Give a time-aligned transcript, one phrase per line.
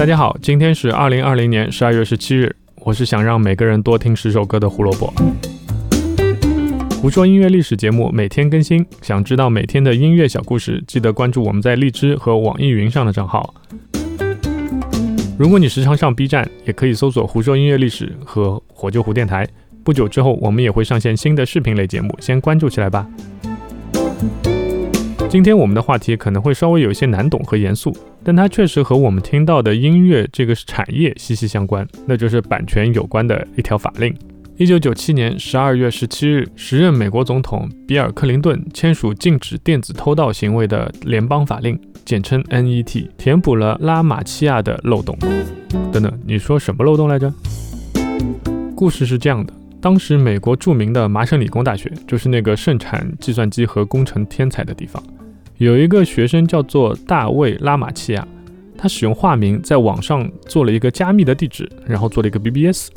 [0.00, 5.12] 大家好，今天是二零二零年十二月十七日，我是想让每个人多听十首歌的胡萝卜。
[7.02, 13.52] 胡说音乐历史节目每天更新，想知道每天的音乐小故事，记得关注我们在荔枝和网易云上的账号。
[15.38, 19.46] 如果你时常上 B 站，也可以搜索“胡说音乐历史”和“火救湖电台”。
[19.84, 23.06] 不久之后，我们也会上线新的视频类节目，先关注起来吧。
[25.30, 34.12] 今天我们的话题可能会稍微有些难懂和严肃，但它确实和我们听到的音乐这个产业息息相关，那就是版权有关的一条法令。
[34.56, 45.16] 一九九七年十二月十七日，时任美国总统比尔·克林顿签署禁止电子偷盗行为的联邦法令，简称 NET，填补了拉玛西亚的漏洞。
[45.92, 47.32] 等等，你说什么漏洞来着？
[48.74, 55.00] 故事是这样的：当时美国著名的麻省理工大学，就是那个盛产计算机和工程天才的地方，
[55.60, 58.26] 有一个学生叫做大卫·拉玛契亚，
[58.78, 62.88] 他使用化名在网上做了一个加密的地址，然后做了一个 BBS。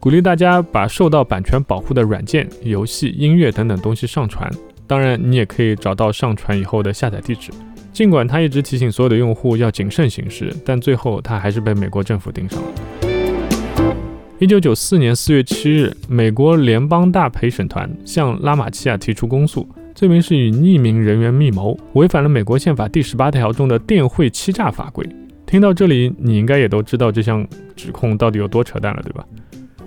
[0.00, 4.50] 鼓励大家把受到版权保护的软件、游戏、音乐等等东西上传。
[4.86, 7.50] 当然，你也可以找到上传以后的下载地址。
[7.92, 12.68] 尽管他一直提醒所有的用户要谨慎行事，但最后他还是被美国政府盯上了。
[14.38, 25.08] 一九九四年四月七日，美国联邦大陪审团向拉玛契亚提出公诉，罪名是与匿名人员密谋，违反了美国宪法第十八条中的电汇欺诈法规。
[25.46, 29.24] 听到这里，你应该也都知道这项指控到底有多扯淡了，对吧？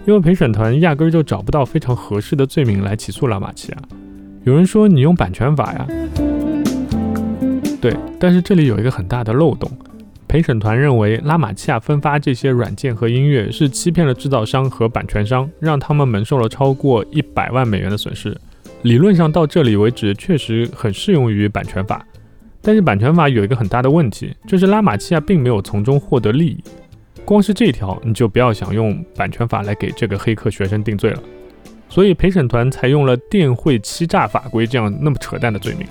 [0.07, 3.77] 因为陪审团压根儿就找不到非常合适的罪名来起诉拉玛契亚。
[4.45, 5.88] 有人说你用版权法呀，
[7.79, 9.69] 对，但是这里有一个很大的漏洞。
[10.27, 18.35] 陪审团认为拉玛契亚分发这些软件和音乐是欺骗了制造商和版权商，让他们蒙受了超过一百万美元的损失。
[18.83, 22.05] 理论上到这里为止确实很适用于版权法，
[22.61, 26.63] 但是版权法有一个很大的问题，就是拉玛西亚并没有从中获得利益。
[27.25, 31.22] 光是这条，你就不要想用版权法来给这个黑客学生定罪了。
[31.90, 35.85] 所以陪审团才用了电汇欺诈法规这样那么扯淡的罪名。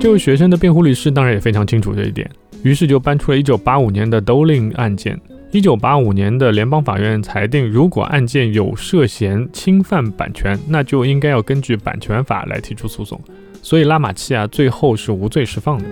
[0.00, 2.30] 这位学生的辩护律师当然也非常清楚这一点，
[2.62, 5.20] 于是就搬出了1985年的 Doling 案件。
[5.50, 13.18] 1985年的联邦法院裁定，如果案件有涉嫌侵犯版权，那就应该要根据版权法来提出诉讼。
[13.62, 15.84] 所以拉玛契亚最后是无罪释放的。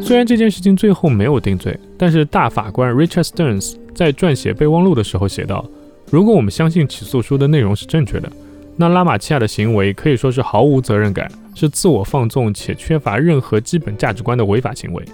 [0.00, 5.64] 虽然这件事情最后没有定罪，但是大法官 Richard Stearns 在撰写备忘录的时候写道
[6.10, 8.32] ：“如果我们相信起诉书的内容是正确的，
[8.76, 15.04] 那拉玛契亚的行为可以说是毫无责任感，是自我放纵且缺乏任何基本价值观的违法行为。”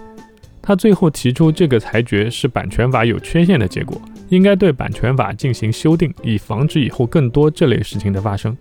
[0.66, 8.56] 他最后提出这个裁决是版权法有缺陷的结果，应该对版权法进行修订，以防止以后更多这类事情的发生。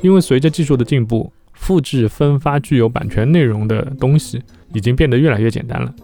[0.00, 4.42] 因为随着技术的进步，复制分发具有版权内容的东西。
[4.74, 5.94] 已经变得越来越简单了，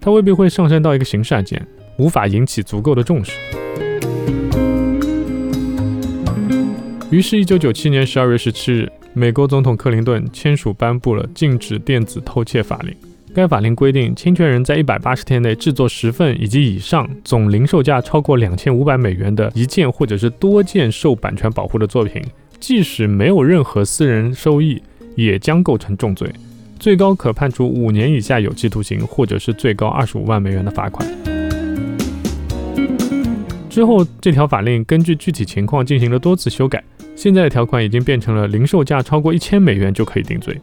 [0.00, 1.64] 它未必会上升到一个刑事案件，
[1.96, 3.30] 无法引起足够的重视。
[7.08, 12.92] 于是，1997年12月17日，美国总统克林顿签署颁布了禁止电子偷窃法令。
[13.36, 22.22] 该法令规定，侵权人在180天内制作十份以及以上，总零售价超过2500美元的一件或者是多件受版权保护的作品，
[22.58, 24.82] 即使没有任何私人收益，
[25.16, 26.32] 也将构成重罪。
[26.80, 31.06] 最高可判处五年以下有期徒刑，或者是最高二十五万美元的罚款。
[33.68, 36.82] 之后，这条法令根据具体情况进行了多次修改，
[37.14, 40.58] 现在的条款已经变成了零售价超过一千美元就可以定罪。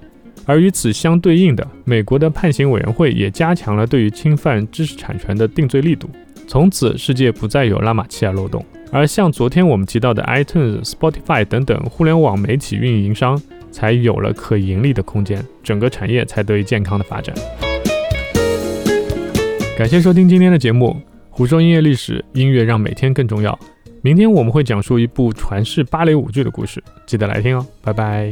[0.45, 6.09] 而与此相对应的，美国的判刑委员会也加强了对于侵犯知识产权的定罪力度。
[6.47, 13.41] 从此，世界不再有拉玛契亚漏洞，而像昨天我们提到的 iTunes、Spotify 等等互联网媒体运营商。
[13.73, 17.35] 才有了可盈利的空间，整个产业才得以健康的发展。
[19.75, 20.95] 感谢收听今天的节目，
[21.31, 23.57] 胡说音乐历史，音乐让每天更重要。
[24.03, 28.31] 明天我们会讲述一部传世芭蕾舞剧的故事，记得来听哦，拜拜。